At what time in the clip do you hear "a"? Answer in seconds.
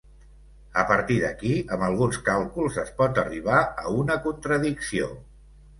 0.83-0.85, 3.85-3.97